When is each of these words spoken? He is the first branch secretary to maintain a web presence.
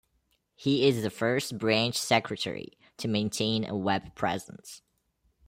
He 0.55 0.87
is 0.87 1.03
the 1.03 1.11
first 1.11 1.59
branch 1.59 1.95
secretary 1.95 2.75
to 2.97 3.07
maintain 3.07 3.63
a 3.63 3.77
web 3.77 4.15
presence. 4.15 4.81